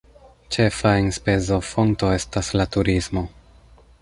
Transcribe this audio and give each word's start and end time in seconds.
Ĉefa 0.55 0.93
enspezofonto 1.01 2.11
estas 2.17 2.51
la 2.59 2.67
turismo. 2.77 3.25